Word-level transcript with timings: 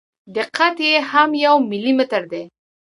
دقت 0.35 0.75
یې 0.87 0.95
هم 1.11 1.29
یو 1.45 1.55
ملي 1.69 1.93
متر 1.99 2.21
دی. 2.31 2.43